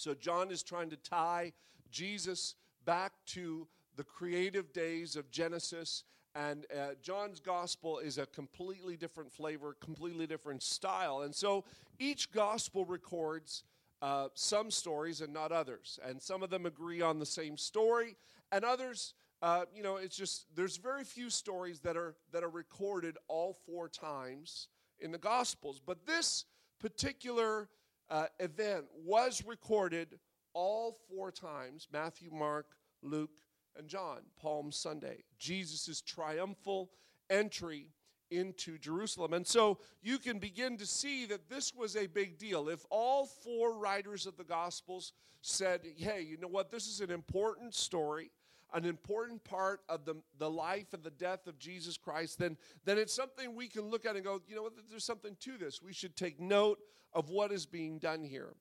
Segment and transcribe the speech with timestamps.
[0.00, 1.52] So John is trying to tie
[1.90, 2.54] Jesus
[2.84, 3.66] back to
[3.96, 6.04] the creative days of Genesis.
[6.34, 11.22] And uh, John's gospel is a completely different flavor, completely different style.
[11.22, 11.64] And so
[11.98, 13.64] each gospel records
[14.00, 15.98] uh, some stories and not others.
[16.06, 18.16] And some of them agree on the same story,
[18.50, 19.12] and others,
[19.42, 23.58] uh, you know, it's just there's very few stories that are that are recorded all
[23.66, 25.80] four times in the Gospels.
[25.84, 26.46] But this
[26.78, 27.68] particular
[28.10, 30.18] uh, event was recorded
[30.52, 32.66] all four times: Matthew, Mark,
[33.02, 33.38] Luke,
[33.76, 34.18] and John.
[34.40, 36.90] Palm Sunday, Jesus' triumphal
[37.28, 37.88] entry
[38.30, 39.32] into Jerusalem.
[39.32, 42.68] And so you can begin to see that this was a big deal.
[42.68, 47.10] If all four writers of the Gospels said, hey, you know what, this is an
[47.10, 48.30] important story,
[48.72, 52.98] an important part of the, the life and the death of Jesus Christ, then, then
[52.98, 55.82] it's something we can look at and go, you know there's something to this.
[55.82, 56.78] We should take note
[57.12, 58.54] of what is being done here.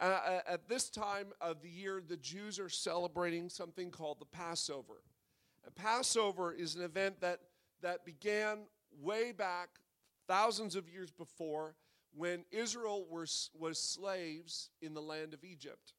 [0.00, 5.02] Uh, at this time of the year, the Jews are celebrating something called the Passover.
[5.64, 7.40] And Passover is an event that,
[7.82, 8.58] that began
[9.00, 9.68] way back
[10.28, 11.74] thousands of years before
[12.14, 15.94] when Israel was, was slaves in the land of Egypt.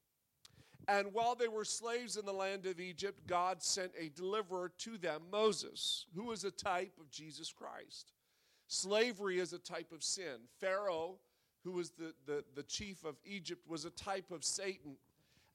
[0.90, 4.98] And while they were slaves in the land of Egypt, God sent a deliverer to
[4.98, 8.12] them, Moses, who was a type of Jesus Christ.
[8.66, 10.48] Slavery is a type of sin.
[10.58, 11.18] Pharaoh,
[11.62, 14.96] who was the, the, the chief of Egypt, was a type of Satan.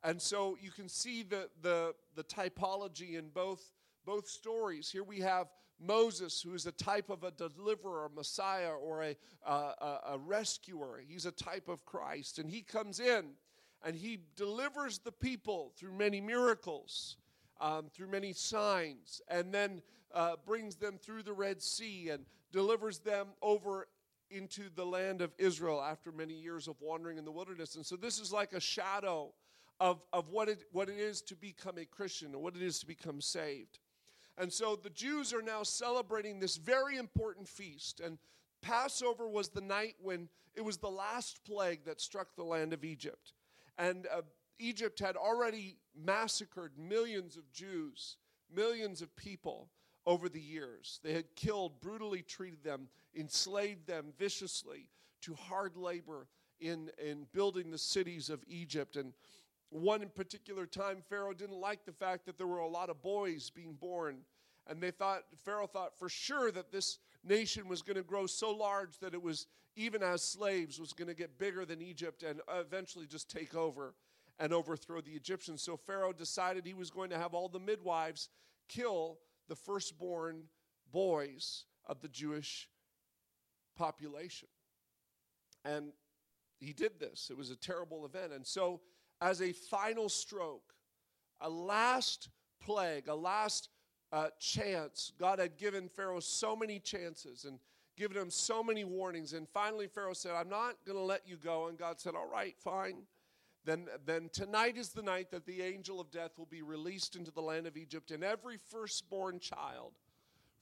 [0.06, 3.74] And so you can see the, the, the typology in both,
[4.06, 4.90] both stories.
[4.90, 5.48] Here we have
[5.82, 10.18] Moses, who is a type of a deliverer, a Messiah, or a, uh, a, a
[10.18, 11.02] rescuer.
[11.06, 12.40] He's a type of Christ.
[12.40, 13.32] And he comes in
[13.86, 17.18] and he delivers the people through many miracles,
[17.62, 19.82] um, through many signs, and then
[20.14, 23.88] uh, brings them through the Red Sea and delivers them over
[24.32, 27.76] into the land of Israel after many years of wandering in the wilderness.
[27.76, 29.34] And so this is like a shadow
[29.80, 32.80] of, of what, it, what it is to become a Christian and what it is
[32.80, 33.80] to become saved.
[34.38, 38.00] And so the Jews are now celebrating this very important feast.
[38.00, 38.18] And
[38.62, 42.84] Passover was the night when it was the last plague that struck the land of
[42.84, 43.34] Egypt.
[43.78, 44.22] And uh,
[44.60, 48.18] Egypt had already massacred millions of Jews,
[48.54, 49.70] millions of people
[50.06, 51.00] over the years.
[51.04, 54.90] They had killed, brutally treated them, enslaved them viciously
[55.22, 56.28] to hard labor
[56.60, 58.96] in, in building the cities of Egypt.
[58.96, 59.14] And
[59.70, 63.02] one in particular time, Pharaoh didn't like the fact that there were a lot of
[63.02, 64.20] boys being born.
[64.68, 68.52] And they thought, Pharaoh thought for sure that this nation was going to grow so
[68.52, 72.42] large that it was, even as slaves, was going to get bigger than Egypt and
[72.54, 73.96] eventually just take over
[74.40, 75.62] and overthrow the Egyptians.
[75.62, 78.30] So Pharaoh decided he was going to have all the midwives
[78.68, 80.44] kill the firstborn
[80.92, 82.70] boys of the Jewish
[83.78, 84.48] population.
[85.64, 85.92] And
[86.60, 87.30] he did this.
[87.30, 88.34] It was a terrible event.
[88.34, 88.82] And so
[89.22, 90.74] as a final stroke,
[91.42, 92.30] a last
[92.62, 93.70] plague, a last
[94.16, 95.12] uh, chance.
[95.20, 97.60] God had given Pharaoh so many chances and
[97.98, 99.34] given him so many warnings.
[99.34, 101.68] And finally, Pharaoh said, I'm not going to let you go.
[101.68, 103.04] And God said, All right, fine.
[103.66, 107.32] Then, then tonight is the night that the angel of death will be released into
[107.32, 109.94] the land of Egypt, and every firstborn child,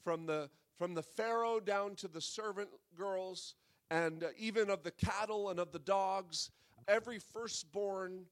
[0.03, 3.55] from the, from the Pharaoh down to the servant girls,
[3.91, 6.49] and uh, even of the cattle and of the dogs,
[6.87, 8.25] every firstborn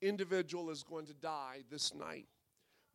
[0.00, 2.26] individual is going to die this night.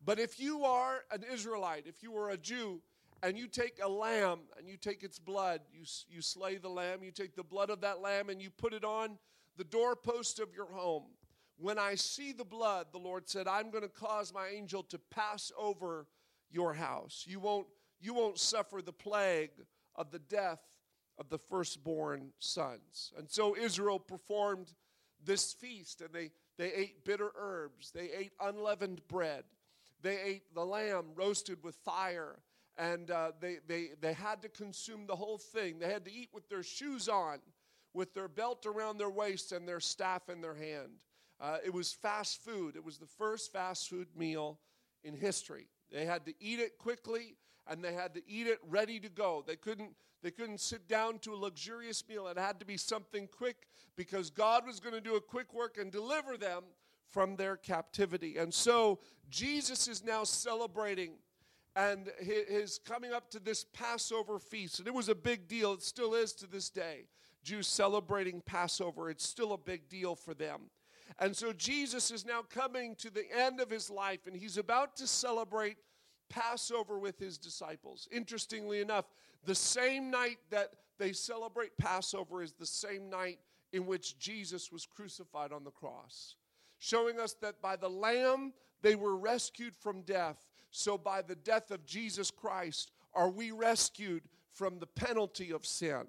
[0.03, 2.81] But if you are an Israelite, if you are a Jew,
[3.23, 7.03] and you take a lamb and you take its blood, you, you slay the lamb,
[7.03, 9.17] you take the blood of that lamb and you put it on
[9.57, 11.03] the doorpost of your home.
[11.57, 14.97] When I see the blood, the Lord said, I'm going to cause my angel to
[14.97, 16.07] pass over
[16.49, 17.25] your house.
[17.27, 17.67] You won't,
[17.99, 19.51] you won't suffer the plague
[19.95, 20.63] of the death
[21.19, 23.13] of the firstborn sons.
[23.15, 24.73] And so Israel performed
[25.23, 29.43] this feast and they, they ate bitter herbs, they ate unleavened bread.
[30.01, 32.39] They ate the lamb roasted with fire,
[32.77, 35.79] and uh, they, they, they had to consume the whole thing.
[35.79, 37.39] They had to eat with their shoes on,
[37.93, 40.91] with their belt around their waist, and their staff in their hand.
[41.39, 44.59] Uh, it was fast food, it was the first fast food meal
[45.03, 45.67] in history.
[45.91, 47.35] They had to eat it quickly
[47.67, 49.43] and they had to eat it ready to go.
[49.45, 52.27] They couldn't, they couldn't sit down to a luxurious meal.
[52.27, 55.77] It had to be something quick because God was going to do a quick work
[55.77, 56.63] and deliver them
[57.11, 58.37] from their captivity.
[58.37, 58.99] And so
[59.29, 61.13] Jesus is now celebrating
[61.75, 64.79] and his coming up to this Passover feast.
[64.79, 65.73] And it was a big deal.
[65.73, 67.05] It still is to this day.
[67.43, 70.69] Jews celebrating Passover, it's still a big deal for them.
[71.19, 74.95] And so Jesus is now coming to the end of his life and he's about
[74.97, 75.77] to celebrate
[76.29, 78.07] Passover with his disciples.
[78.11, 79.05] Interestingly enough,
[79.45, 83.39] the same night that they celebrate Passover is the same night
[83.73, 86.35] in which Jesus was crucified on the cross.
[86.81, 90.47] Showing us that by the Lamb they were rescued from death.
[90.71, 96.07] So by the death of Jesus Christ are we rescued from the penalty of sin.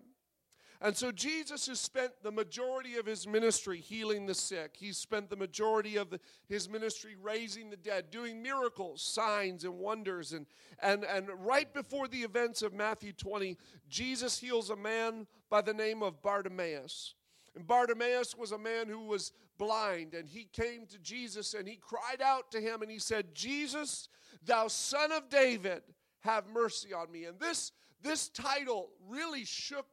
[0.81, 4.75] And so Jesus has spent the majority of his ministry healing the sick.
[4.77, 9.79] He's spent the majority of the, his ministry raising the dead, doing miracles, signs, and
[9.79, 10.33] wonders.
[10.33, 10.47] And,
[10.81, 13.59] and, and right before the events of Matthew 20,
[13.89, 17.15] Jesus heals a man by the name of Bartimaeus.
[17.55, 21.77] And Bartimaeus was a man who was blind, and he came to Jesus and he
[21.77, 24.09] cried out to him and he said, Jesus,
[24.45, 25.83] thou son of David,
[26.21, 27.27] have mercy on me.
[27.27, 27.71] And this,
[28.03, 29.87] this title really shook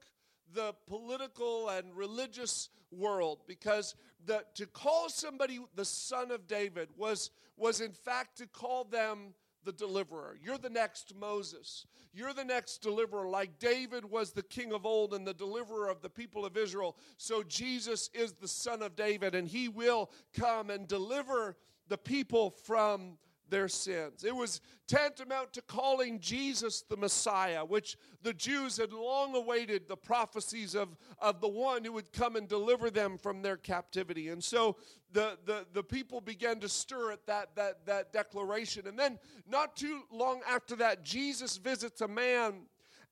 [0.54, 3.94] the political and religious world because
[4.26, 9.36] the, to call somebody the son of David was, was in fact to call them
[9.70, 10.36] the deliverer.
[10.42, 11.86] You're the next Moses.
[12.12, 13.28] You're the next deliverer.
[13.28, 16.98] Like David was the king of old and the deliverer of the people of Israel,
[17.18, 21.56] so Jesus is the son of David, and he will come and deliver
[21.88, 23.20] the people from
[23.50, 24.24] their sins.
[24.24, 29.98] It was tantamount to calling Jesus the Messiah, which the Jews had long awaited the
[29.98, 34.30] prophecies of, of the one who would come and deliver them from their captivity.
[34.30, 34.78] And so
[35.12, 38.88] the, the, the people began to stir at that, that, that declaration.
[38.88, 42.62] And then, not too long after that, Jesus visits a man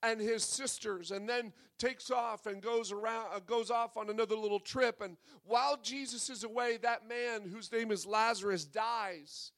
[0.03, 4.35] and his sisters and then takes off and goes around uh, goes off on another
[4.35, 9.51] little trip and while Jesus is away that man whose name is Lazarus dies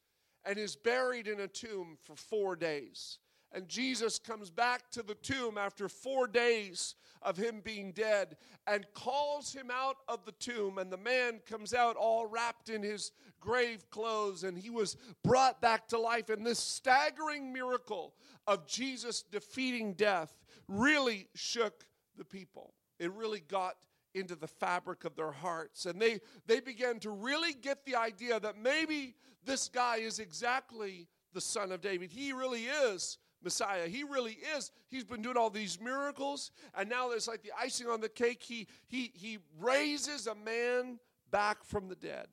[0.46, 3.20] and is buried in a tomb for four days.
[3.52, 8.38] And Jesus comes back to the tomb after four days of him being dead
[8.68, 10.78] and calls him out of the tomb.
[10.78, 15.62] And the man comes out all wrapped in his grave clothes, and he was brought
[15.62, 16.30] back to life.
[16.30, 18.14] And this staggering miracle
[18.46, 21.86] of Jesus defeating death really shook
[22.18, 22.74] the people.
[23.00, 23.76] It really got
[24.14, 25.86] into the fabric of their hearts.
[25.86, 29.16] And they, they began to really get the idea that maybe
[29.46, 32.12] this guy is exactly the son of David.
[32.12, 33.88] He really is Messiah.
[33.88, 34.72] He really is.
[34.90, 38.44] He's been doing all these miracles, and now it's like the icing on the cake.
[38.44, 41.00] He, he, he raises a man
[41.32, 42.28] back from the dead.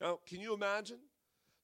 [0.00, 0.98] Now, can you imagine?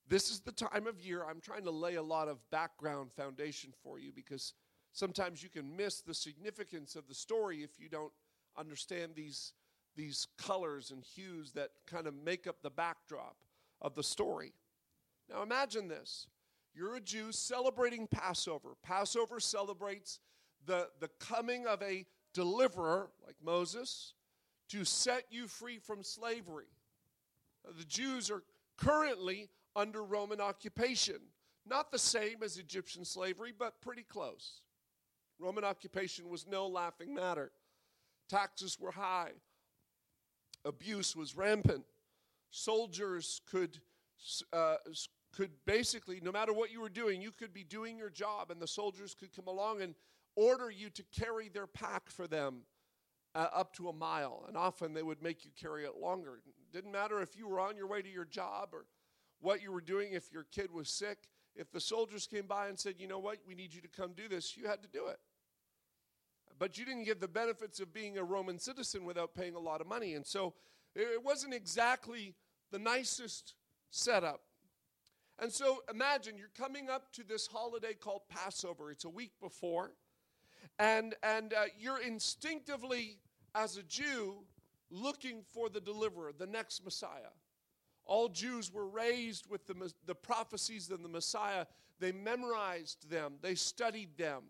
[0.08, 1.25] This is the time of year.
[1.29, 4.55] I'm trying to lay a lot of background foundation for you because
[4.93, 8.12] sometimes you can miss the significance of the story if you don't
[8.58, 9.52] understand these,
[9.94, 13.37] these colors and hues that kind of make up the backdrop
[13.80, 14.52] of the story.
[15.28, 16.26] Now imagine this.
[16.74, 18.70] You're a Jew celebrating Passover.
[18.82, 20.20] Passover celebrates
[20.66, 24.14] the, the coming of a deliverer like Moses
[24.68, 26.68] to set you free from slavery.
[27.76, 28.42] The Jews are
[28.76, 31.16] currently under Roman occupation.
[31.66, 34.62] Not the same as Egyptian slavery, but pretty close.
[35.38, 37.50] Roman occupation was no laughing matter.
[38.28, 39.32] Taxes were high,
[40.64, 41.84] abuse was rampant.
[42.50, 43.79] Soldiers could,
[44.52, 44.76] uh,
[45.32, 48.61] could basically, no matter what you were doing, you could be doing your job, and
[48.61, 49.94] the soldiers could come along and
[50.37, 52.62] order you to carry their pack for them
[53.35, 54.44] uh, up to a mile.
[54.49, 56.41] And often they would make you carry it longer.
[56.73, 58.87] Didn't matter if you were on your way to your job or
[59.41, 61.29] what you were doing, if your kid was sick.
[61.56, 64.12] If the soldiers came by and said, you know what, we need you to come
[64.12, 65.19] do this, you had to do it.
[66.58, 69.81] But you didn't get the benefits of being a Roman citizen without paying a lot
[69.81, 70.14] of money.
[70.14, 70.55] And so
[70.94, 72.34] it wasn't exactly
[72.70, 73.54] the nicest
[73.90, 74.42] setup.
[75.38, 78.90] And so imagine you're coming up to this holiday called Passover.
[78.90, 79.92] It's a week before.
[80.78, 83.18] And, and uh, you're instinctively,
[83.54, 84.44] as a Jew,
[84.90, 87.32] looking for the deliverer, the next Messiah.
[88.04, 91.66] All Jews were raised with the, the prophecies of the Messiah.
[92.00, 94.42] They memorized them, they studied them.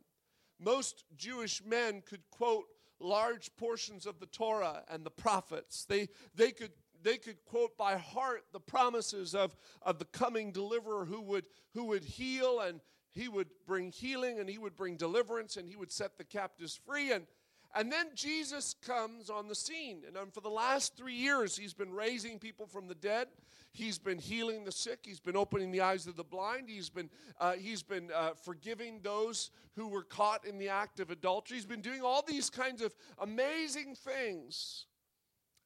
[0.58, 2.66] Most Jewish men could quote
[3.00, 5.84] large portions of the Torah and the prophets.
[5.88, 11.04] They, they, could, they could quote by heart the promises of, of the coming deliverer
[11.04, 12.80] who would, who would heal and
[13.12, 16.78] he would bring healing and he would bring deliverance and he would set the captives
[16.86, 17.12] free.
[17.12, 17.26] And,
[17.74, 20.02] and then Jesus comes on the scene.
[20.06, 23.28] And um, for the last three years, he's been raising people from the dead.
[23.72, 25.00] He's been healing the sick.
[25.04, 26.68] He's been opening the eyes of the blind.
[26.68, 27.08] He's been,
[27.38, 31.56] uh, he's been uh, forgiving those who were caught in the act of adultery.
[31.56, 34.86] He's been doing all these kinds of amazing things.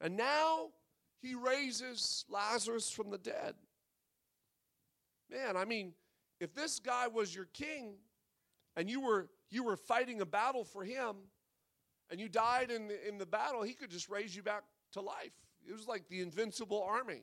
[0.00, 0.68] And now
[1.22, 3.54] he raises Lazarus from the dead.
[5.30, 5.94] Man, I mean,
[6.40, 7.94] if this guy was your king
[8.76, 11.16] and you were, you were fighting a battle for him
[12.10, 15.00] and you died in the, in the battle, he could just raise you back to
[15.00, 15.32] life.
[15.66, 17.22] It was like the invincible army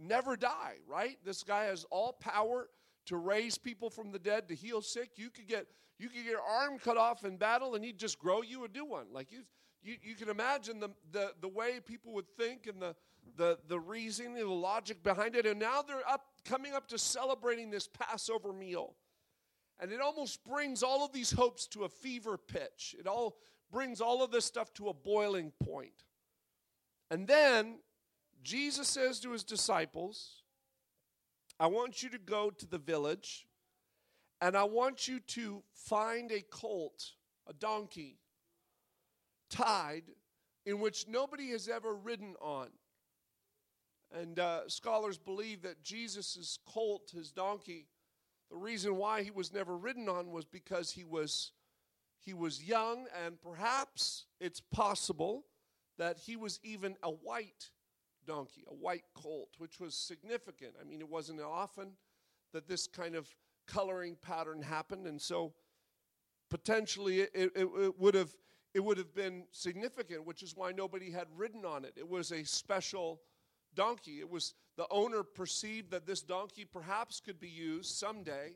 [0.00, 1.18] never die, right?
[1.24, 2.68] This guy has all power
[3.06, 5.10] to raise people from the dead, to heal sick.
[5.16, 5.66] You could get
[5.98, 8.68] you could get your arm cut off in battle, and he'd just grow you a
[8.68, 9.06] new one.
[9.12, 9.42] Like you,
[9.82, 12.96] you, you can imagine the, the, the way people would think and the,
[13.36, 15.44] the, the reasoning, the logic behind it.
[15.44, 18.94] And now they're up coming up to celebrating this Passover meal.
[19.78, 22.94] And it almost brings all of these hopes to a fever pitch.
[22.98, 23.36] It all
[23.70, 26.04] brings all of this stuff to a boiling point.
[27.10, 27.78] And then
[28.42, 30.42] Jesus says to his disciples,
[31.58, 33.46] I want you to go to the village
[34.40, 37.12] and I want you to find a colt,
[37.46, 38.18] a donkey,
[39.50, 40.04] tied
[40.64, 42.68] in which nobody has ever ridden on.
[44.12, 47.88] And uh, scholars believe that Jesus' colt, his donkey,
[48.50, 51.52] the reason why he was never ridden on was because he was
[52.18, 55.46] he was young and perhaps it's possible
[55.96, 57.70] that he was even a white
[58.26, 60.74] donkey, a white colt, which was significant.
[60.80, 61.92] I mean, it wasn't often
[62.52, 63.28] that this kind of
[63.66, 65.54] coloring pattern happened, and so
[66.50, 68.34] potentially it, it, it would have
[68.72, 71.94] it would have been significant, which is why nobody had ridden on it.
[71.96, 73.20] It was a special
[73.74, 74.20] donkey.
[74.20, 78.54] It was the owner perceived that this donkey perhaps could be used someday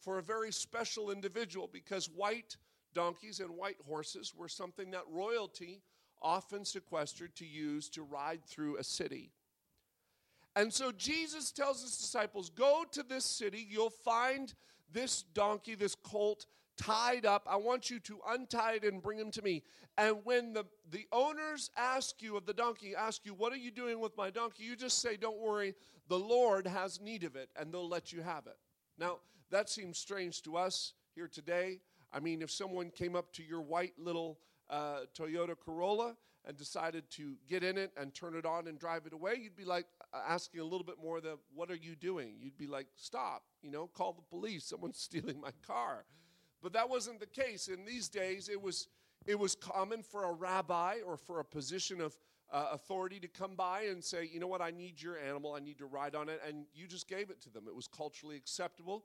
[0.00, 2.56] for a very special individual because white
[2.94, 5.82] donkeys and white horses were something that royalty
[6.22, 9.32] often sequestered to use to ride through a city.
[10.56, 14.52] And so Jesus tells his disciples, Go to this city, you'll find
[14.92, 16.46] this donkey, this colt
[16.76, 17.46] tied up.
[17.48, 19.62] I want you to untie it and bring him to me.
[19.98, 23.70] And when the, the owners ask you of the donkey, ask you, What are you
[23.70, 24.64] doing with my donkey?
[24.64, 25.74] You just say, Don't worry,
[26.08, 28.56] the Lord has need of it, and they'll let you have it.
[28.98, 29.18] Now,
[29.50, 31.80] that seems strange to us here today.
[32.12, 34.38] I mean, if someone came up to your white little
[34.70, 39.04] uh, Toyota Corolla and decided to get in it and turn it on and drive
[39.06, 41.94] it away, you'd be like uh, asking a little bit more than, What are you
[41.96, 42.36] doing?
[42.40, 44.64] You'd be like, Stop, you know, call the police.
[44.64, 46.04] Someone's stealing my car.
[46.62, 47.68] But that wasn't the case.
[47.68, 48.88] In these days, it was,
[49.26, 52.16] it was common for a rabbi or for a position of
[52.52, 55.60] uh, authority to come by and say, you know what, I need your animal, I
[55.60, 57.64] need to ride on it, and you just gave it to them.
[57.68, 59.04] It was culturally acceptable.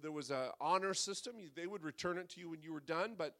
[0.00, 1.34] There was an honor system.
[1.54, 3.34] They would return it to you when you were done, but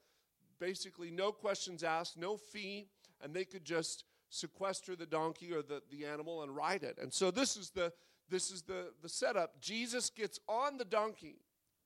[0.58, 2.88] basically no questions asked, no fee,
[3.22, 6.98] and they could just sequester the donkey or the, the animal and ride it.
[7.00, 7.92] And so this is the
[8.28, 9.60] this is the, the setup.
[9.60, 11.36] Jesus gets on the donkey.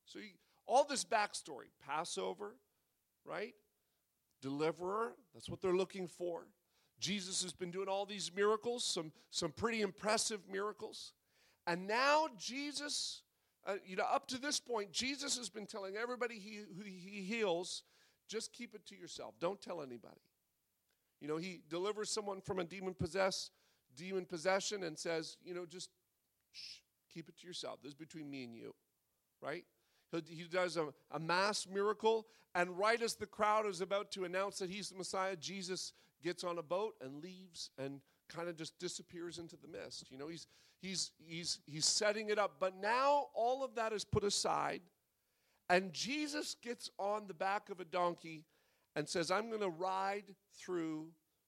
[0.05, 0.33] So he,
[0.65, 2.55] all this backstory Passover,
[3.25, 3.53] right?
[4.41, 6.47] Deliverer, that's what they're looking for.
[6.99, 11.13] Jesus has been doing all these miracles, some, some pretty impressive miracles.
[11.67, 13.21] And now Jesus,
[13.65, 17.21] uh, you know, up to this point, Jesus has been telling everybody he, who he
[17.21, 17.83] heals,
[18.31, 19.35] just keep it to yourself.
[19.39, 20.21] Don't tell anybody.
[21.19, 23.51] You know, he delivers someone from a demon possessed,
[23.95, 25.89] demon possession and says, you know, just
[26.51, 26.79] shh,
[27.13, 27.81] keep it to yourself.
[27.83, 28.73] This is between me and you,
[29.41, 29.65] right?
[30.27, 34.59] He does a, a mass miracle, and right as the crowd is about to announce
[34.59, 38.77] that he's the Messiah, Jesus gets on a boat and leaves and kind of just
[38.79, 40.11] disappears into the mist.
[40.11, 40.47] You know, he's
[40.81, 42.55] he's he's he's setting it up.
[42.59, 44.81] But now all of that is put aside,
[45.71, 48.43] and Jesus gets on the back of a donkey
[48.93, 51.07] and says, I'm going to ride through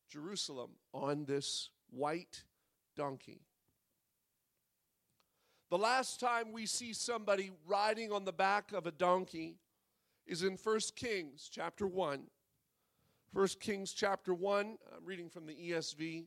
[0.09, 2.45] Jerusalem on this white
[2.95, 3.41] donkey.
[5.69, 9.57] The last time we see somebody riding on the back of a donkey
[10.25, 12.21] is in 1 Kings chapter 1.
[13.33, 16.23] 1 Kings chapter 1, I'm reading from the ESV.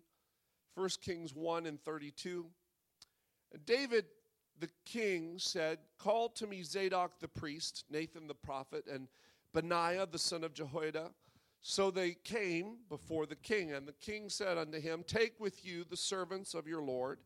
[0.74, 2.44] 1 Kings 1 and 32.
[3.64, 4.04] David
[4.58, 9.08] the king said, Call to me Zadok the priest, Nathan the prophet, and
[9.52, 11.10] Benaiah the son of Jehoiada.
[11.60, 15.84] So they came before the king, and the king said unto him, Take with you
[15.84, 17.18] the servants of your Lord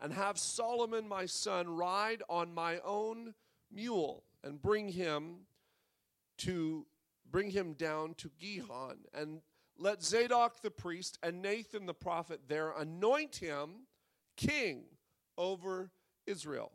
[0.00, 3.34] and have Solomon my son ride on my own
[3.72, 5.46] mule and bring him
[6.38, 6.86] to
[7.30, 9.40] bring him down to Gihon and
[9.78, 13.86] let Zadok the priest and Nathan the prophet there anoint him
[14.36, 14.84] king
[15.36, 15.90] over
[16.26, 16.72] Israel.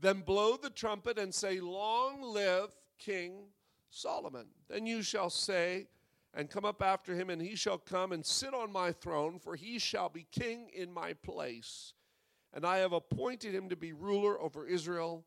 [0.00, 3.44] Then blow the trumpet and say, Long live King
[3.90, 4.46] Solomon.
[4.68, 5.88] Then you shall say,
[6.34, 9.54] and come up after him, and he shall come and sit on my throne, for
[9.54, 11.92] he shall be king in my place
[12.52, 15.24] and I have appointed him to be ruler over Israel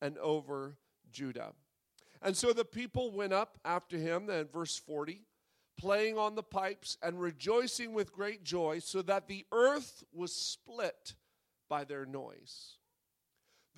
[0.00, 0.76] and over
[1.10, 1.52] Judah.
[2.22, 5.22] And so the people went up after him, then verse 40,
[5.78, 11.14] playing on the pipes and rejoicing with great joy, so that the earth was split
[11.68, 12.76] by their noise.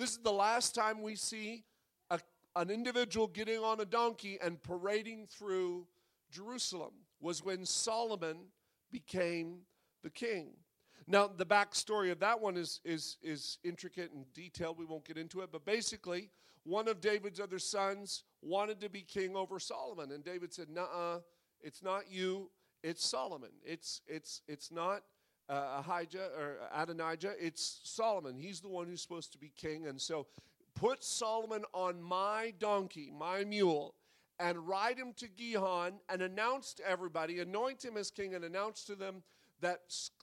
[0.02, 1.62] This is the last time we see
[2.11, 2.18] a,
[2.56, 5.87] an individual getting on a donkey and parading through
[6.28, 6.90] Jerusalem,
[7.21, 8.37] was when Solomon
[8.90, 9.59] became
[10.02, 10.54] the king.
[11.06, 14.76] Now, the backstory of that one is, is, is intricate and detailed.
[14.76, 15.50] We won't get into it.
[15.52, 16.30] But basically,
[16.64, 20.11] one of David's other sons wanted to be king over Solomon.
[20.11, 21.21] And David said, Nuh
[21.61, 22.50] it's not you.
[22.82, 23.50] it's Solomon.
[23.64, 25.04] It's it's it's not
[25.52, 27.35] uh, Ahijah or Adonijah.
[27.38, 28.37] It's Solomon.
[28.38, 29.87] He's the one who's supposed to be king.
[29.87, 30.26] And so,
[30.75, 33.94] put Solomon on my donkey, my mule,
[34.38, 38.85] and ride him to Gihon, and announce to everybody, anoint him as king, and announce
[38.85, 39.23] to them
[39.61, 39.80] that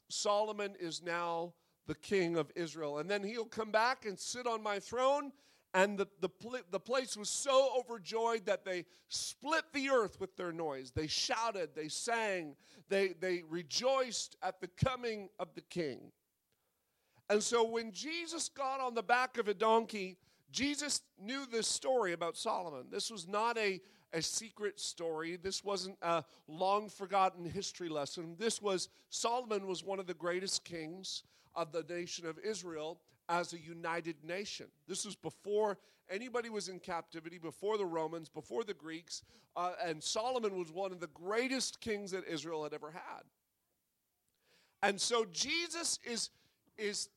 [0.09, 1.53] Solomon is now
[1.86, 2.98] the king of Israel.
[2.98, 5.31] And then he'll come back and sit on my throne
[5.73, 6.29] and the, the,
[6.71, 10.91] the place was so overjoyed that they split the earth with their noise.
[10.91, 12.55] They shouted, they sang,
[12.89, 16.11] they, they rejoiced at the coming of the king.
[17.29, 20.17] And so when Jesus got on the back of a donkey,
[20.51, 22.88] Jesus knew this story about Solomon.
[22.89, 23.79] This was not a,
[24.11, 25.35] a secret story.
[25.35, 28.35] This wasn't a long forgotten history lesson.
[28.39, 31.21] This was Solomon was one of the greatest kings
[31.53, 32.99] of the nation of Israel
[33.29, 34.65] as a united nation.
[34.88, 35.77] This was before
[36.09, 39.21] anybody was in captivity, before the Romans, before the Greeks,
[39.55, 43.24] uh, and Solomon was one of the greatest kings that Israel had ever had.
[44.81, 46.29] And so Jesus is,
[46.77, 47.09] is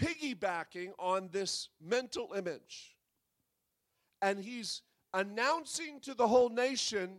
[0.00, 2.96] piggybacking on this mental image.
[4.22, 4.82] And he's
[5.12, 7.18] announcing to the whole nation,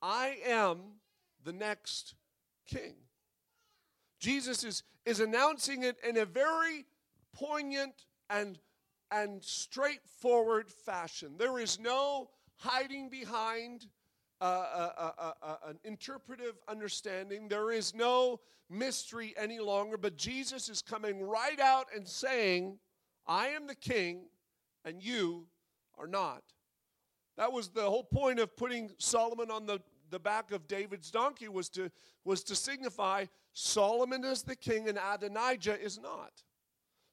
[0.00, 0.78] I am
[1.42, 2.14] the next
[2.66, 2.94] king.
[4.20, 6.86] Jesus is, is announcing it in a very
[7.34, 8.58] poignant and,
[9.10, 11.34] and straightforward fashion.
[11.38, 13.86] There is no hiding behind
[14.40, 17.48] uh, uh, uh, uh, an interpretive understanding.
[17.48, 22.78] There is no mystery any longer, but Jesus is coming right out and saying,
[23.26, 24.26] I am the king
[24.84, 25.46] and you
[25.98, 26.42] are not.
[27.36, 31.48] That was the whole point of putting Solomon on the, the back of David's donkey
[31.48, 31.90] was to,
[32.24, 36.42] was to signify Solomon is the king and Adonijah is not.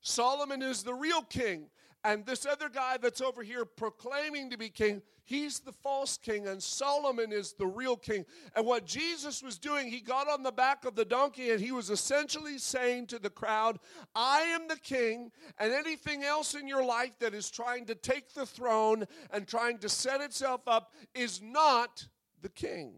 [0.01, 1.67] Solomon is the real king.
[2.03, 6.47] And this other guy that's over here proclaiming to be king, he's the false king,
[6.47, 8.25] and Solomon is the real king.
[8.55, 11.71] And what Jesus was doing, he got on the back of the donkey and he
[11.71, 13.77] was essentially saying to the crowd,
[14.15, 18.33] I am the king, and anything else in your life that is trying to take
[18.33, 22.07] the throne and trying to set itself up is not
[22.41, 22.93] the king.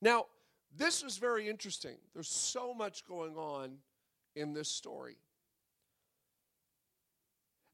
[0.00, 0.26] Now,
[0.76, 1.98] this was very interesting.
[2.14, 3.76] There's so much going on
[4.34, 5.16] in this story.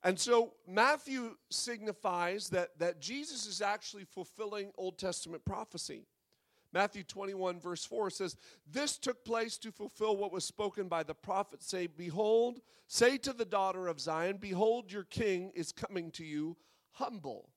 [0.02, 6.06] And so Matthew signifies that, that Jesus is actually fulfilling Old Testament prophecy.
[6.72, 8.36] Matthew 21, verse 4 says,
[8.70, 13.32] This took place to fulfill what was spoken by the prophet, say, Behold, say to
[13.32, 16.56] the daughter of Zion, Behold, your king is coming to you,
[16.92, 17.48] humble,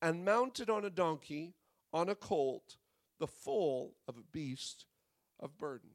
[0.00, 1.54] and mounted on a donkey,
[1.92, 2.76] on a colt,
[3.18, 4.86] the foal of a beast
[5.40, 5.90] of burden.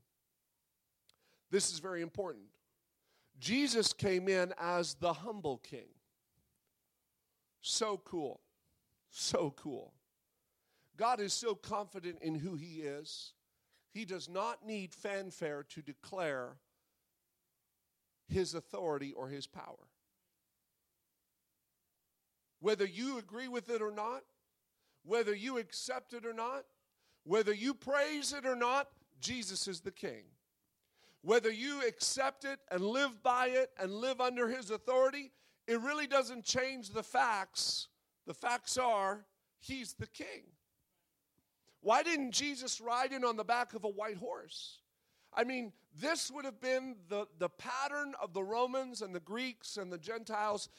[1.49, 2.45] This is very important.
[3.39, 5.87] Jesus came in as the humble king.
[7.61, 8.41] So cool.
[9.09, 9.93] So cool.
[10.97, 13.33] God is so confident in who he is,
[13.93, 16.57] he does not need fanfare to declare
[18.27, 19.87] his authority or his power.
[22.59, 24.23] Whether you agree with it or not,
[25.03, 26.65] whether you accept it or not,
[27.23, 28.87] whether you praise it or not,
[29.19, 30.23] Jesus is the king.
[31.27, 35.33] Whether you accept it and live by it and live under his authority,
[35.67, 37.89] it really doesn't change the facts.
[38.25, 39.25] The facts are
[39.59, 40.43] he's the king.
[41.81, 44.79] Why didn't Jesus ride in on the back of a white horse?
[45.33, 49.75] I mean, this would have been the, the pattern of the Romans and the Greeks
[49.75, 50.69] and the Gentiles.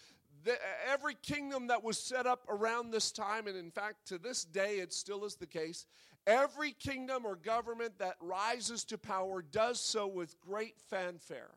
[0.44, 0.56] The,
[0.90, 4.76] every kingdom that was set up around this time, and in fact, to this day,
[4.76, 5.84] it still is the case,
[6.28, 11.52] Every kingdom or government that rises to power does so with great fanfare.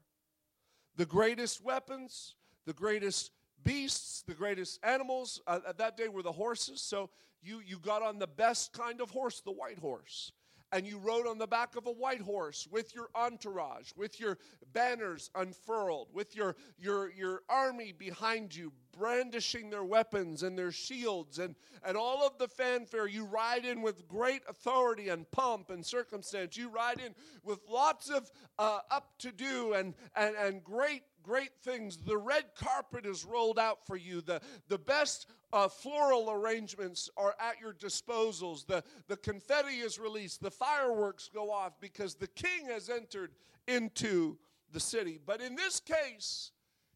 [0.95, 3.31] The greatest weapons, the greatest
[3.65, 6.81] beasts, the greatest animals uh, at that day were the horses.
[6.81, 7.10] So
[7.43, 10.31] you, you got on the best kind of horse, the white horse
[10.71, 14.38] and you rode on the back of a white horse with your entourage, with your
[14.73, 21.39] banners unfurled, with your, your, your army behind you, brandishing their weapons and their shields
[21.39, 21.55] and,
[21.86, 23.07] and all of the fanfare.
[23.07, 26.57] You ride in with great authority and pomp and circumstance.
[26.57, 31.51] You ride in with lots of uh, up to do and, and, and great great
[31.63, 31.97] things.
[31.97, 34.21] The red carpet is rolled out for you.
[34.21, 38.65] The, the best uh, floral arrangements are at your disposals.
[38.65, 40.41] The, the confetti is released.
[40.41, 43.31] The fireworks go off because the king has entered
[43.67, 44.38] into
[44.71, 45.19] the city.
[45.25, 46.51] But in this case,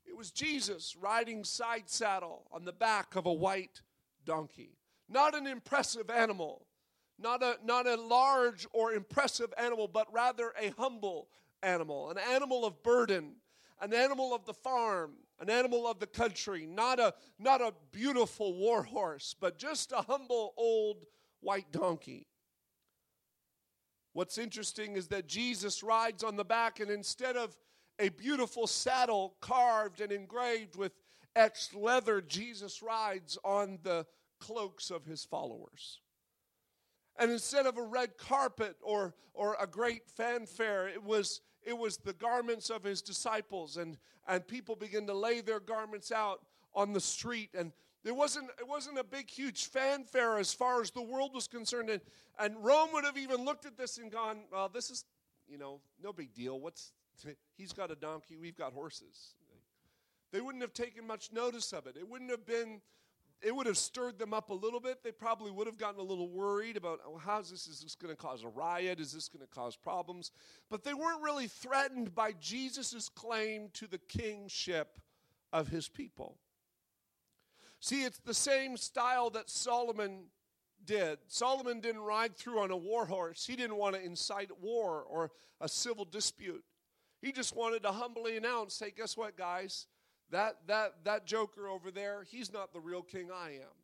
[0.06, 3.82] it was Jesus riding side saddle on the back of a white
[4.26, 4.78] donkey.
[5.10, 6.66] Not an impressive animal,
[7.20, 11.28] not a, not a large or impressive animal, but rather a humble
[11.62, 13.36] animal, an animal of burden,
[13.82, 18.54] an animal of the farm, an animal of the country, not a, not a beautiful
[18.54, 21.06] war horse, but just a humble old
[21.42, 22.28] white donkey.
[24.14, 27.58] What's interesting is that Jesus rides on the back, and instead of
[28.00, 30.94] a beautiful saddle carved and engraved with
[31.36, 34.06] etched leather, Jesus rides on the
[34.40, 36.00] cloaks of his followers.
[37.18, 41.98] And instead of a red carpet or, or a great fanfare, it was, it was
[41.98, 43.78] the garments of his disciples.
[43.78, 43.98] And,
[44.28, 46.42] and people began to lay their garments out
[46.74, 47.50] on the street.
[47.58, 47.72] And
[48.04, 51.90] there wasn't, it wasn't a big, huge fanfare as far as the world was concerned.
[51.90, 52.02] And,
[52.40, 55.06] and Rome would have even looked at this and gone, well, this is,
[55.48, 56.60] you know, no big deal.
[56.60, 56.94] What's,
[57.58, 59.36] he's got a donkey, we've got horses.
[60.32, 61.96] They wouldn't have taken much notice of it.
[61.98, 62.82] It wouldn't have been
[63.42, 65.04] it would have stirred them up a little bit.
[65.04, 67.68] They probably would have gotten a little worried about oh, how's this?
[67.68, 69.00] Is this going to cause a riot?
[69.00, 70.32] Is this going to cause problems?
[70.70, 75.00] But they weren't really threatened by Jesus' claim to the kingship
[75.54, 76.38] of his people.
[77.80, 80.26] See, it's the same style that Solomon
[80.84, 81.20] did.
[81.28, 85.32] Solomon didn't ride through on a war horse, he didn't want to incite war or
[85.62, 86.64] a civil dispute.
[87.22, 89.88] He just wanted to humbly announce hey, guess what, guys?
[90.32, 93.76] That, that, that joker over there, he's not the real king I am.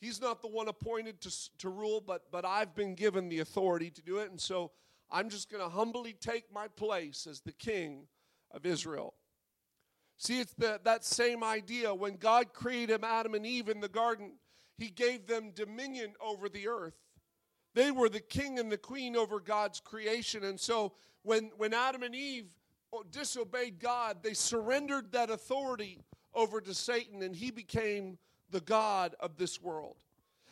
[0.00, 3.90] He's not the one appointed to, to rule, but, but I've been given the authority
[3.90, 4.30] to do it.
[4.30, 4.70] And so
[5.10, 8.06] I'm just going to humbly take my place as the king
[8.52, 9.14] of Israel.
[10.16, 11.94] See, it's the, that same idea.
[11.94, 14.32] When God created Adam and Eve in the garden,
[14.76, 16.94] he gave them dominion over the earth.
[17.74, 20.44] They were the king and the queen over God's creation.
[20.44, 20.92] And so
[21.22, 22.46] when, when Adam and Eve
[23.10, 25.98] disobeyed God, they surrendered that authority
[26.34, 28.18] over to Satan, and he became
[28.50, 29.96] the God of this world.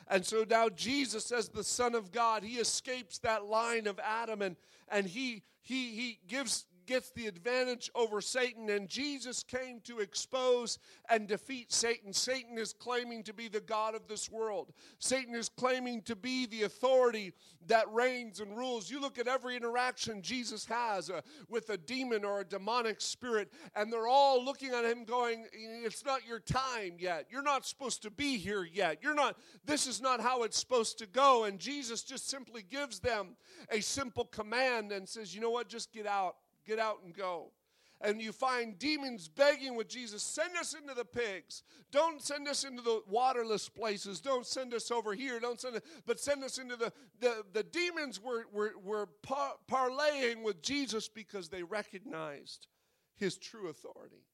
[0.09, 4.41] And so now Jesus, as the Son of God, he escapes that line of Adam
[4.41, 4.57] and,
[4.89, 10.79] and he, he, he gives gets the advantage over Satan, and Jesus came to expose
[11.11, 12.13] and defeat Satan.
[12.13, 16.47] Satan is claiming to be the God of this world, Satan is claiming to be
[16.47, 17.33] the authority
[17.69, 18.91] that reigns and rules.
[18.91, 23.53] You look at every interaction Jesus has uh, with a demon or a demonic spirit,
[23.75, 27.27] and they're all looking at him going, It's not your time yet.
[27.31, 28.99] You're not supposed to be here yet.
[29.03, 31.45] You're not, this is not how it's supposed to go.
[31.45, 33.37] And Jesus just simply gives them
[33.71, 35.69] a simple command and says, You know what?
[35.69, 36.37] Just get out
[36.67, 37.53] Get out and go.
[38.01, 41.63] And you find demons begging with Jesus, send us into the pigs.
[41.91, 44.21] Don't send us into the waterless places.
[44.21, 45.41] Don't send us over here.
[45.41, 49.57] Don't send us, but send us into the, the, the demons were, were, were par-
[49.71, 52.67] parlaying with Jesus because they recognized
[53.15, 54.27] his true authority.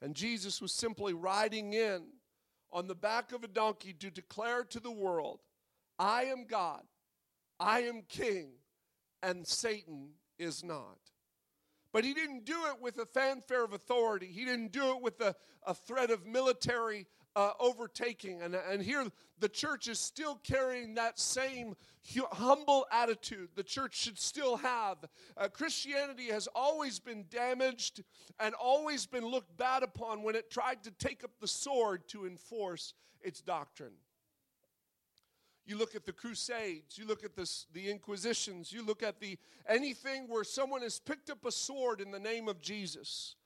[0.00, 2.04] And Jesus was simply riding in
[2.70, 5.40] on the back of a donkey to declare to the world,
[5.98, 6.82] I am God,
[7.58, 8.50] I am King,
[9.24, 10.98] and Satan is not.
[11.92, 14.26] But he didn't do it with a fanfare of authority.
[14.26, 15.34] He didn't do it with a,
[15.66, 18.42] a threat of military uh, overtaking.
[18.42, 19.06] And, and here
[19.38, 21.74] the church is still carrying that same
[22.32, 23.48] humble attitude.
[23.54, 24.98] The church should still have.
[25.36, 28.02] Uh, Christianity has always been damaged
[28.40, 32.26] and always been looked bad upon when it tried to take up the sword to
[32.26, 33.92] enforce its doctrine.
[35.68, 39.36] You look at the Crusades, you look at the Inquisitions, you look at the
[39.68, 43.36] anything where someone has picked up a sword in the name of Jesus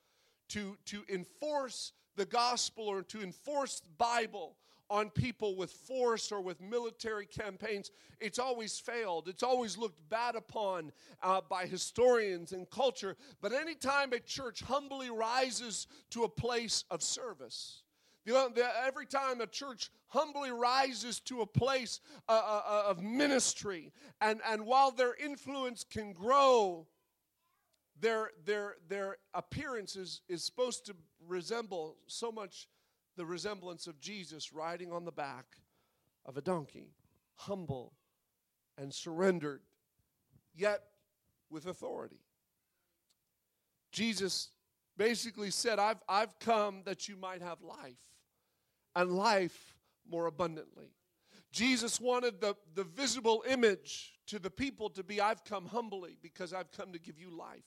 [0.51, 4.55] to, to enforce the gospel or to enforce the Bible
[4.89, 9.27] on people with force or with military campaigns, it's always failed.
[9.27, 10.93] It's always looked bad upon
[11.25, 13.17] uh, by historians and culture.
[13.41, 17.83] But anytime a church humbly rises to a place of service,
[18.27, 24.41] every time a church humbly rises to a place uh, uh, uh, of ministry, and,
[24.49, 26.87] and while their influence can grow,
[28.01, 30.95] their, their, their appearance is, is supposed to
[31.27, 32.69] resemble so much
[33.17, 35.45] the resemblance of Jesus riding on the back
[36.25, 36.95] of a donkey,
[37.37, 37.93] humble
[38.79, 39.61] and surrendered,
[40.55, 40.83] yet
[41.51, 42.21] with authority.
[43.91, 44.51] Jesus
[44.97, 47.99] basically said, I've, I've come that you might have life
[48.95, 49.77] and life
[50.09, 50.93] more abundantly.
[51.53, 56.53] Jesus wanted the, the visible image to the people to be I've come humbly because
[56.53, 57.65] I've come to give you life.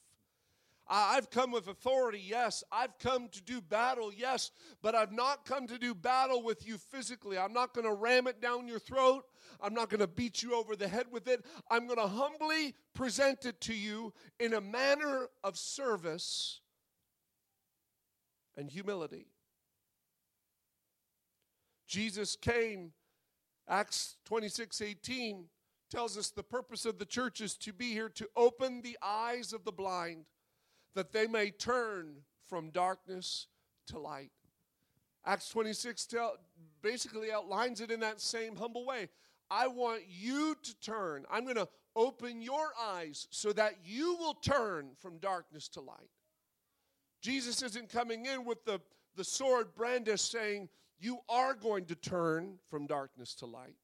[0.88, 2.64] I've come with authority, yes.
[2.72, 4.52] I've come to do battle, yes.
[4.84, 7.38] But I've not come to do battle with you physically.
[7.38, 9.24] I'm not going to ram it down your throat.
[9.62, 11.44] I'm not going to beat you over the head with it.
[11.72, 16.62] I'm going to humbly present it to you in a manner of service
[18.56, 19.28] and humility.
[21.88, 22.92] Jesus came,
[23.68, 25.46] Acts 26 18
[25.90, 29.54] tells us the purpose of the church is to be here to open the eyes
[29.54, 30.26] of the blind
[30.96, 32.16] that they may turn
[32.48, 33.48] from darkness
[33.88, 34.32] to light.
[35.26, 36.38] Acts 26 tell,
[36.82, 39.10] basically outlines it in that same humble way.
[39.50, 41.26] I want you to turn.
[41.32, 46.10] I'm going to open your eyes so that you will turn from darkness to light.
[47.22, 48.80] Jesus isn't coming in with the,
[49.16, 50.70] the sword brandished saying,
[51.00, 53.76] You are going to turn from darkness to light.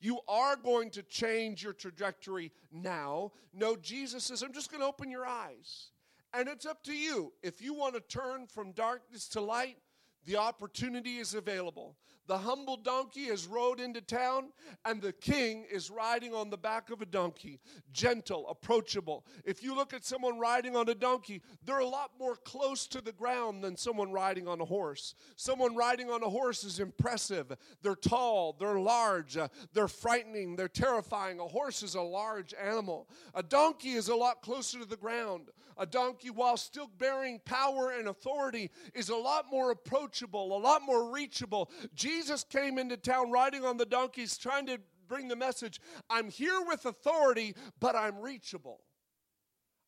[0.00, 3.32] You are going to change your trajectory now.
[3.52, 5.90] No, Jesus says, I'm just going to open your eyes.
[6.34, 7.32] And it's up to you.
[7.42, 9.78] If you want to turn from darkness to light,
[10.26, 11.96] the opportunity is available.
[12.26, 14.46] The humble donkey has rode into town,
[14.84, 17.60] and the king is riding on the back of a donkey,
[17.92, 19.24] gentle, approachable.
[19.44, 23.00] If you look at someone riding on a donkey, they're a lot more close to
[23.00, 25.14] the ground than someone riding on a horse.
[25.36, 27.56] Someone riding on a horse is impressive.
[27.82, 31.38] They're tall, they're large, uh, they're frightening, they're terrifying.
[31.38, 33.08] A horse is a large animal.
[33.34, 35.50] A donkey is a lot closer to the ground.
[35.78, 40.82] A donkey, while still bearing power and authority, is a lot more approachable, a lot
[40.82, 41.70] more reachable.
[41.94, 46.62] Jesus came into town riding on the donkeys, trying to bring the message I'm here
[46.66, 48.80] with authority, but I'm reachable.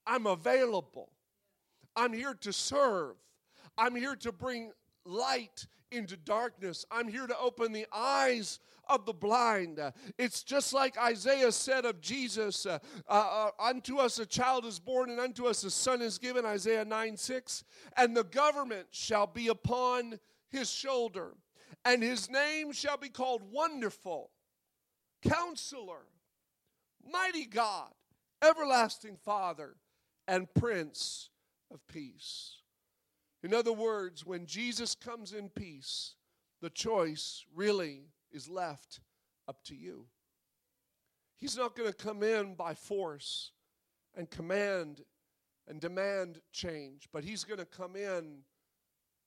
[0.06, 1.12] I'm available.
[1.96, 3.16] I'm here to serve.
[3.76, 4.72] I'm here to bring
[5.08, 6.84] light into darkness.
[6.90, 9.80] I'm here to open the eyes of the blind.
[10.18, 15.10] It's just like Isaiah said of Jesus uh, uh, Unto us a child is born,
[15.10, 17.64] and unto us a son is given, Isaiah 9 6.
[17.96, 20.18] And the government shall be upon
[20.50, 21.34] his shoulder
[21.84, 24.30] and his name shall be called Wonderful,
[25.22, 26.06] Counselor,
[27.10, 27.92] Mighty God,
[28.42, 29.76] Everlasting Father,
[30.26, 31.30] and Prince
[31.72, 32.57] of Peace.
[33.42, 36.14] In other words, when Jesus comes in peace,
[36.60, 39.00] the choice really is left
[39.46, 40.06] up to you.
[41.36, 43.52] He's not going to come in by force
[44.16, 45.04] and command
[45.68, 48.38] and demand change, but he's going to come in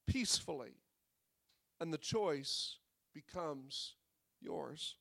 [0.08, 0.74] peacefully
[1.80, 2.78] and the choice
[3.14, 3.96] becomes
[4.40, 4.96] yours.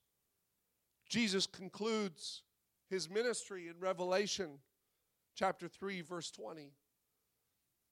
[1.08, 2.42] Jesus concludes
[2.88, 4.58] his ministry in Revelation
[5.34, 6.72] chapter 3, verse 20.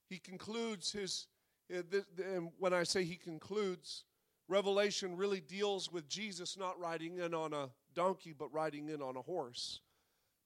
[0.09, 1.27] He concludes his,
[1.75, 1.83] uh,
[2.25, 4.05] and when I say he concludes,
[4.49, 9.17] Revelation really deals with Jesus not riding in on a donkey, but riding in on
[9.17, 9.81] a horse.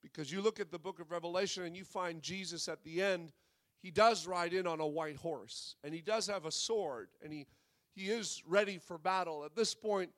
[0.02, 3.30] Because you look at the book of Revelation and you find Jesus at the end,
[3.80, 7.32] he does ride in on a white horse, and he does have a sword, and
[7.32, 7.46] he
[7.94, 9.44] he is ready for battle.
[9.44, 10.10] At this point,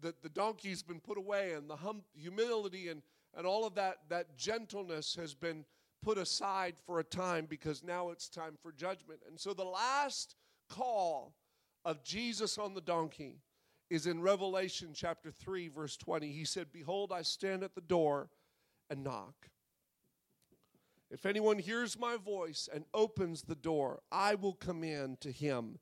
[0.00, 3.02] the, the donkey's been put away, and the hum, humility and,
[3.36, 5.64] and all of that, that gentleness has been
[6.02, 9.20] put aside for a time because now it's time for judgment.
[9.28, 10.36] And so the last
[10.68, 11.34] call
[11.84, 13.40] of Jesus on the donkey
[13.90, 16.30] is in Revelation chapter 3, verse 20.
[16.30, 18.28] He said, Behold, I stand at the door
[18.90, 19.48] and knock.
[21.10, 25.78] If anyone hears my voice and opens the door, I will come in to him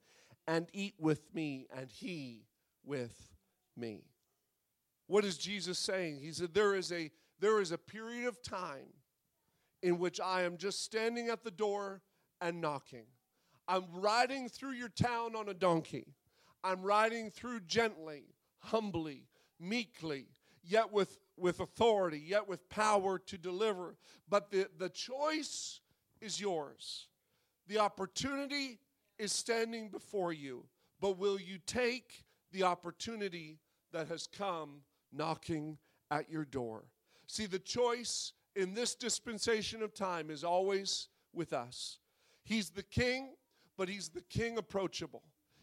[0.46, 2.46] and eat with me, and he
[2.84, 3.32] with
[3.76, 4.04] me.
[5.08, 6.20] What is Jesus saying?
[6.20, 8.86] He said, There is a, there is a period of time
[9.86, 12.02] in which I am just standing at the door
[12.40, 13.04] and knocking.
[13.68, 16.16] I'm riding through your town on a donkey.
[16.64, 18.24] I'm riding through gently,
[18.58, 19.28] humbly,
[19.60, 20.26] meekly,
[20.64, 23.94] yet with, with authority, yet with power to deliver.
[24.28, 25.78] But the, the choice
[26.20, 27.06] is yours.
[27.68, 28.80] The opportunity
[29.20, 30.64] is standing before you,
[31.00, 33.60] but will you take the opportunity
[33.92, 34.80] that has come
[35.12, 35.78] knocking
[36.10, 36.86] at your door?
[37.28, 41.98] See, the choice in this dispensation of time is always with us.
[42.42, 43.34] He's the king,
[43.76, 45.22] but he's the king approachable.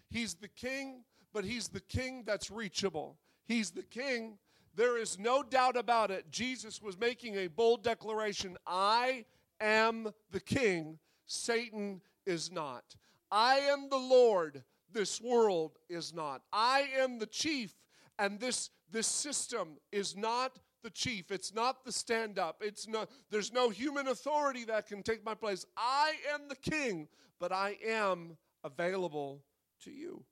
[0.09, 1.03] He's the king,
[1.33, 3.17] but he's the king that's reachable.
[3.45, 4.37] He's the king.
[4.75, 6.29] There is no doubt about it.
[6.31, 9.25] Jesus was making a bold declaration I
[9.59, 12.83] am the king, Satan is not.
[13.31, 16.43] I am the Lord, this world is not.
[16.51, 17.73] I am the chief,
[18.19, 21.31] and this, this system is not the chief.
[21.31, 22.61] It's not the stand up.
[22.61, 25.65] It's no, there's no human authority that can take my place.
[25.77, 27.07] I am the king,
[27.39, 29.43] but I am available
[29.83, 30.23] to you.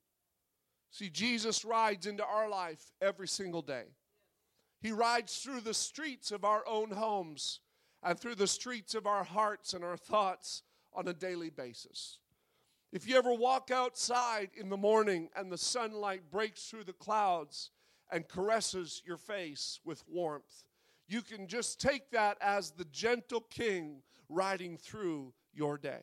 [0.92, 3.86] See, Jesus rides into our life every single day.
[4.82, 7.60] He rides through the streets of our own homes
[8.04, 12.18] and through the streets of our hearts and our thoughts on a daily basis.
[12.92, 17.70] If you ever walk outside in the morning and the sunlight breaks through the clouds
[18.12, 20.66] and caresses your face with warmth,
[21.08, 26.02] you can just take that as the gentle king riding through your day.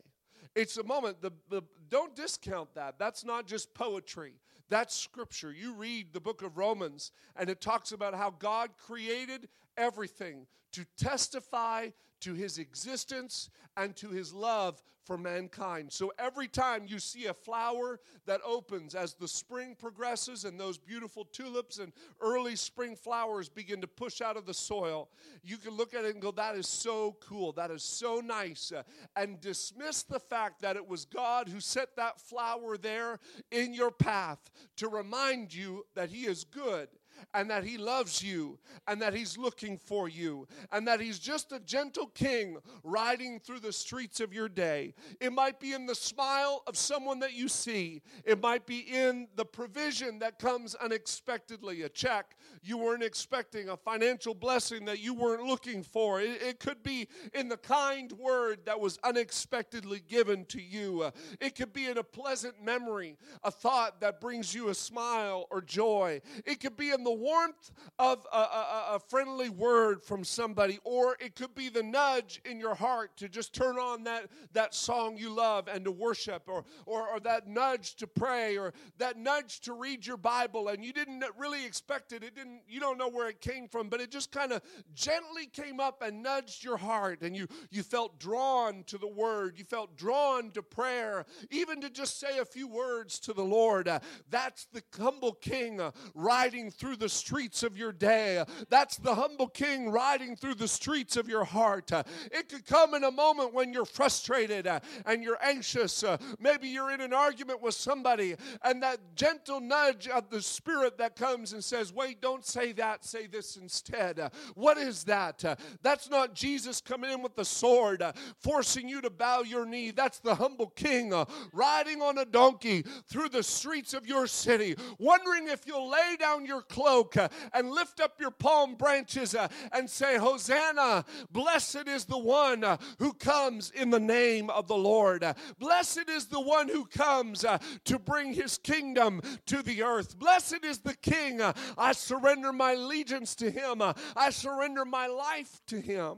[0.55, 2.99] It's a moment, the, the, don't discount that.
[2.99, 4.35] That's not just poetry,
[4.68, 5.53] that's scripture.
[5.53, 10.85] You read the book of Romans, and it talks about how God created everything to
[10.99, 11.88] testify
[12.21, 15.90] to his existence and to his love for mankind.
[15.90, 20.77] So every time you see a flower that opens as the spring progresses and those
[20.77, 25.09] beautiful tulips and early spring flowers begin to push out of the soil,
[25.42, 27.53] you can look at it and go, That is so cool.
[27.53, 28.71] That is so nice.
[28.71, 28.83] Uh,
[29.16, 33.18] and dismiss the fact that it was God who set that flower there
[33.51, 36.88] in your path to remind you that He is good
[37.35, 41.52] and that He loves you and that He's looking for you and that He's just
[41.52, 44.94] a gentle king riding through the streets of your day.
[45.20, 49.28] It might be in the smile of someone that you see, it might be in
[49.37, 55.14] the provision that comes unexpectedly a check you weren't expecting, a financial blessing that you
[55.14, 56.21] weren't looking for.
[56.21, 61.03] It, it could be in the kind word that was unexpectedly given to you.
[61.03, 65.47] Uh, it could be in a pleasant memory, a thought that brings you a smile
[65.51, 66.21] or joy.
[66.44, 71.16] It could be in the warmth of a, a, a, friendly word from somebody, or
[71.21, 75.16] it could be the nudge in your heart to just turn on that, that song
[75.16, 79.61] you love and to worship, or, or, or that nudge to pray, or that nudge
[79.61, 82.23] to read your Bible, and you didn't really expect it.
[82.23, 84.63] It didn't, you don't know where it came from, but it just kind of
[84.95, 89.59] gently came up and nudged your heart, and you, you felt drawn to the word,
[89.59, 93.89] you felt drawn to prayer, even to just say a few words to the Lord.
[93.89, 98.45] Uh, that's the humble king uh, riding through the streets of your day.
[98.69, 101.91] That's the humble king riding through the streets of your heart.
[102.33, 106.03] It could come in a moment when you're frustrated uh, and you're anxious.
[106.03, 110.99] Uh, maybe you're in an argument with somebody, and that gentle nudge of the Spirit
[110.99, 114.18] that comes and says, Wait, don't say that, say this instead.
[114.20, 115.44] Uh, what is that?
[115.83, 118.03] That's not Jesus coming in with the sword,
[118.38, 119.90] forcing you to bow your knee.
[119.90, 121.12] That's the humble king
[121.53, 126.46] riding on a donkey through the streets of your city, wondering if you'll lay down
[126.46, 132.05] your cloak uh, and lift up your palm branches uh, and say, Hosanna, blessed is
[132.05, 135.24] the one uh, who comes in the name of the Lord.
[135.59, 137.44] Blessed is the one who comes
[137.85, 140.18] to bring his kingdom to the earth.
[140.18, 141.40] Blessed is the king.
[141.77, 143.83] I surrender my allegiance to him,
[144.17, 146.17] I surrender my life to him.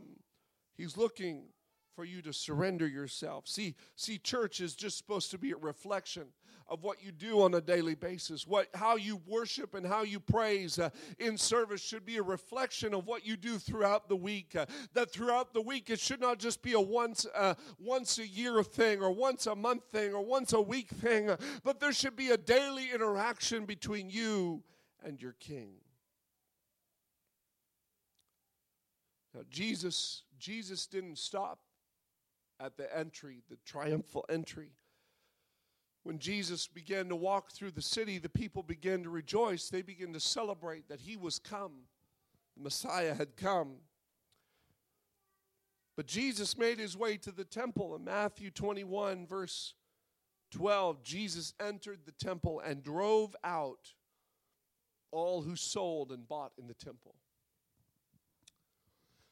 [0.77, 1.44] He's looking
[1.94, 3.46] for you to surrender yourself.
[3.46, 6.27] See, see, church is just supposed to be a reflection
[6.70, 8.46] of what you do on a daily basis.
[8.46, 12.94] What, how you worship and how you praise uh, in service should be a reflection
[12.94, 14.55] of what you do throughout the week.
[14.55, 18.27] Uh, that throughout the week, it should not just be a once, uh, once a
[18.27, 21.92] year thing or once a month thing or once a week thing, uh, but there
[21.92, 24.62] should be a daily interaction between you
[25.05, 25.73] and your King.
[29.35, 31.61] Now, Jesus, Jesus didn't stop
[32.59, 34.73] at the entry, the triumphal entry.
[36.03, 39.69] When Jesus began to walk through the city, the people began to rejoice.
[39.69, 41.73] They began to celebrate that he was come,
[42.57, 43.77] the Messiah had come.
[45.97, 47.95] But Jesus made his way to the temple.
[47.95, 49.75] In Matthew 21, verse
[50.53, 53.93] 12, Jesus entered the temple and drove out
[55.11, 57.14] all who sold and bought in the temple.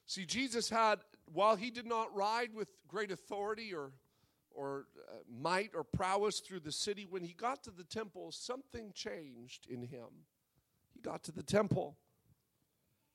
[0.08, 0.98] See, Jesus had,
[1.32, 3.92] while he did not ride with great authority or
[4.50, 7.06] or uh, might or prowess through the city.
[7.08, 10.08] When he got to the temple, something changed in him.
[10.92, 11.96] He got to the temple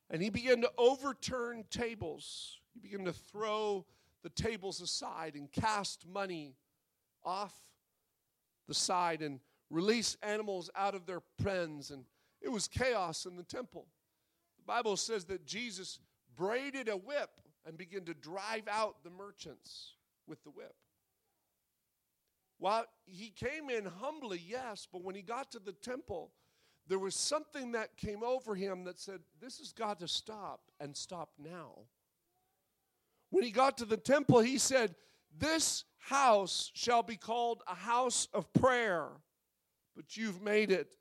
[0.10, 2.60] and he began to overturn tables.
[2.74, 3.86] He began to throw
[4.22, 6.56] the tables aside and cast money
[7.26, 7.54] off
[8.68, 11.92] the side and release animals out of their pens.
[11.92, 12.06] And
[12.42, 13.88] it was chaos in the temple.
[14.58, 16.00] The Bible says that Jesus
[16.36, 17.30] braided a whip
[17.66, 19.94] and began to drive out the merchants
[20.28, 20.76] with the whip.
[22.60, 26.32] While he came in humbly, yes, but when he got to the temple,
[26.88, 30.96] there was something that came over him that said, This has got to stop and
[30.96, 31.80] stop now.
[33.30, 34.96] When he got to the temple, he said,
[35.38, 39.08] This house shall be called a house of prayer,
[39.96, 40.96] but you've made it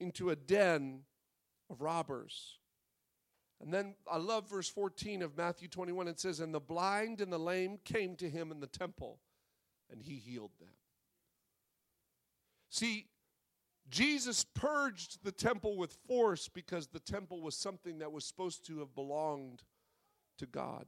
[0.00, 1.00] into a den
[1.70, 2.58] of robbers.
[3.60, 6.08] And then I love verse 14 of Matthew 21.
[6.08, 9.18] It says, And the blind and the lame came to him in the temple,
[9.90, 10.68] and he healed them.
[12.70, 13.06] See,
[13.90, 18.78] Jesus purged the temple with force because the temple was something that was supposed to
[18.80, 19.62] have belonged
[20.38, 20.86] to God.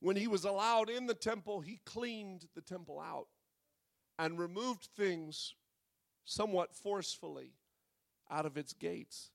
[0.00, 3.28] When he was allowed in the temple, he cleaned the temple out
[4.18, 5.54] and removed things
[6.24, 7.52] somewhat forcefully
[8.30, 9.30] out of its gates.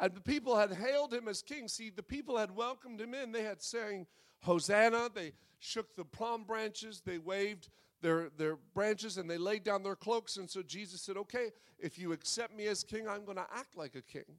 [0.00, 1.68] And the people had hailed him as king.
[1.68, 3.32] See, the people had welcomed him in.
[3.32, 4.06] They had sang,
[4.42, 5.10] Hosanna.
[5.12, 7.02] They shook the palm branches.
[7.04, 7.68] They waved
[8.00, 10.36] their, their branches and they laid down their cloaks.
[10.36, 13.76] And so Jesus said, Okay, if you accept me as king, I'm going to act
[13.76, 14.36] like a king.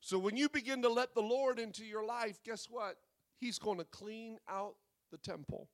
[0.00, 2.96] So when you begin to let the Lord into your life, guess what?
[3.38, 4.74] He's going to clean out
[5.10, 5.68] the temple.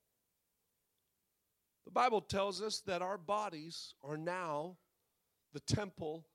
[1.86, 4.76] The Bible tells us that our bodies are now
[5.54, 6.26] the temple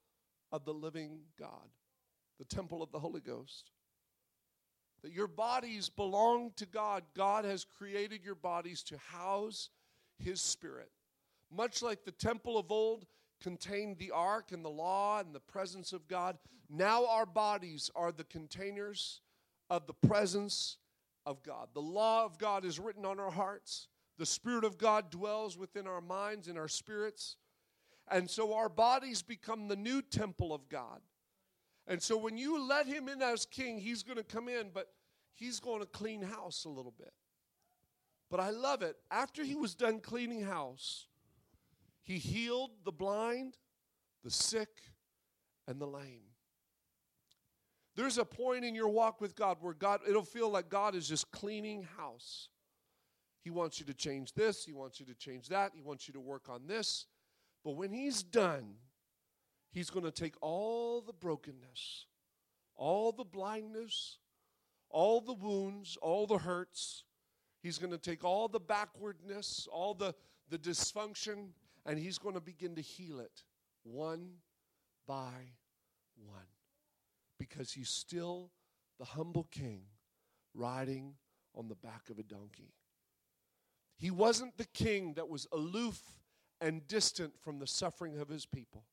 [0.52, 1.70] of the living God,
[2.40, 3.72] the temple of the Holy Ghost.
[5.04, 7.04] That your bodies belong to God.
[7.16, 9.70] God has created your bodies to house
[10.18, 10.92] His Spirit.
[11.52, 13.06] Much like the temple of old
[13.42, 16.38] contained the ark and the law and the presence of God,
[16.70, 19.20] now our bodies are the containers
[19.70, 20.78] of the presence
[21.26, 21.68] of God.
[21.74, 23.88] The law of God is written on our hearts.
[24.18, 27.36] The Spirit of God dwells within our minds and our spirits.
[28.10, 31.02] And so our bodies become the new temple of God.
[31.88, 34.88] And so when you let him in as king, he's going to come in, but
[35.34, 37.14] he's going to clean house a little bit.
[38.30, 38.96] But I love it.
[39.12, 41.08] After he was done cleaning house,
[42.02, 43.58] he healed the blind,
[44.24, 44.70] the sick,
[45.68, 46.24] and the lame.
[47.96, 51.08] There's a point in your walk with God where God, it'll feel like God is
[51.08, 52.50] just cleaning house.
[53.44, 56.14] He wants you to change this, He wants you to change that, He wants you
[56.14, 57.06] to work on this.
[57.64, 58.76] But when He's done,
[59.74, 62.06] He's going to take all the brokenness,
[62.76, 64.20] all the blindness,
[64.92, 67.06] all the wounds, all the hurts.
[67.64, 70.14] He's going to take all the backwardness, all the,
[70.50, 71.50] the dysfunction,
[71.88, 73.44] and He's going to begin to heal it
[73.84, 74.34] one
[75.08, 75.54] by
[76.16, 76.46] one.
[77.40, 78.52] Because He's still
[79.00, 79.82] the humble king
[80.54, 81.16] riding
[81.56, 82.76] on the back of a donkey.
[83.98, 86.00] He wasn't the king that was aloof
[86.62, 88.84] and distant from the suffering of his people.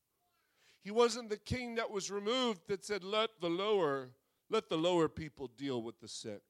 [0.83, 4.11] He wasn't the king that was removed that said, Let the lower,
[4.49, 6.43] let the lower people deal with the sick.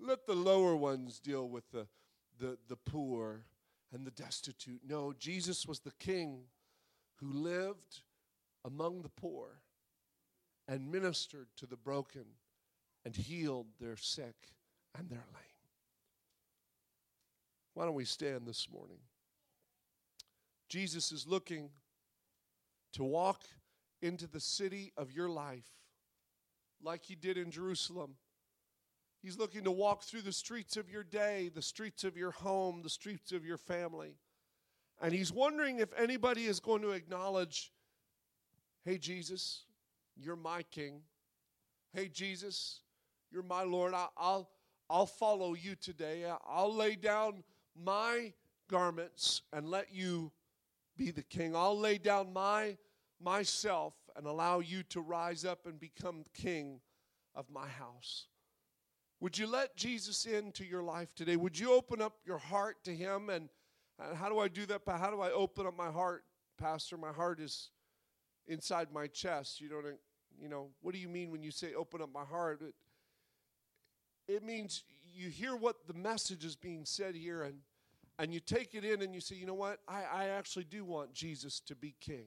[0.00, 1.86] Let the lower ones deal with the,
[2.38, 3.46] the, the poor
[3.92, 4.80] and the destitute.
[4.86, 6.42] No, Jesus was the king
[7.16, 8.02] who lived
[8.64, 9.60] among the poor
[10.66, 12.24] and ministered to the broken
[13.04, 14.34] and healed their sick
[14.98, 15.44] and their lame.
[17.74, 18.98] Why don't we stand this morning?
[20.68, 21.70] Jesus is looking
[22.94, 23.42] to walk
[24.02, 25.68] into the city of your life
[26.82, 28.16] like he did in Jerusalem.
[29.22, 32.82] He's looking to walk through the streets of your day, the streets of your home,
[32.82, 34.18] the streets of your family.
[35.00, 37.72] And he's wondering if anybody is going to acknowledge,
[38.84, 39.64] hey, Jesus,
[40.16, 41.00] you're my king.
[41.94, 42.80] Hey, Jesus,
[43.30, 43.94] you're my Lord.
[43.94, 44.50] I, will
[44.90, 46.24] I'll follow you today.
[46.46, 47.42] I'll lay down
[47.74, 48.34] my
[48.68, 50.30] garments and let you
[50.96, 51.54] be the king.
[51.54, 52.76] I'll lay down my
[53.20, 56.80] myself and allow you to rise up and become king
[57.34, 58.26] of my house.
[59.20, 61.36] Would you let Jesus into your life today?
[61.36, 63.48] Would you open up your heart to him and,
[63.98, 64.82] and how do I do that?
[64.86, 66.24] How do I open up my heart,
[66.58, 66.96] pastor?
[66.96, 67.70] My heart is
[68.46, 69.60] inside my chest.
[69.60, 69.86] You don't
[70.38, 72.60] you know, what do you mean when you say open up my heart?
[72.60, 72.74] It,
[74.26, 74.82] it means
[75.14, 77.58] you hear what the message is being said here and
[78.18, 79.78] and you take it in and you say, you know what?
[79.88, 82.26] I, I actually do want Jesus to be king.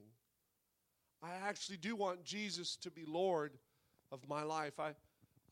[1.22, 3.52] I actually do want Jesus to be Lord
[4.12, 4.78] of my life.
[4.78, 4.92] I,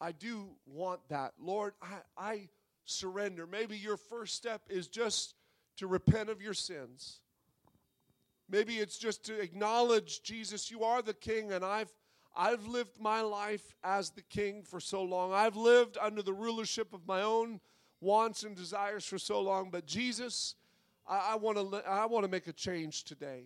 [0.01, 1.32] I do want that.
[1.41, 2.49] Lord, I, I
[2.84, 3.47] surrender.
[3.47, 5.34] Maybe your first step is just
[5.78, 7.20] to repent of your sins.
[8.49, 11.93] Maybe it's just to acknowledge, Jesus, you are the king, and I've
[12.39, 15.32] I've lived my life as the king for so long.
[15.32, 17.61] I've lived under the rulership of my own
[18.01, 19.70] wants and desires for so long.
[19.70, 20.55] But Jesus,
[21.07, 23.44] I, I want to I want to make a change today.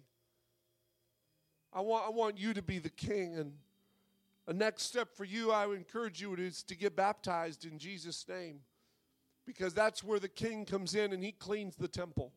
[1.72, 3.36] I want I want you to be the king.
[3.36, 3.52] And
[4.46, 8.26] a next step for you, I would encourage you is to get baptized in Jesus'
[8.28, 8.60] name.
[9.46, 12.32] Because that's where the king comes in and he cleans the temple.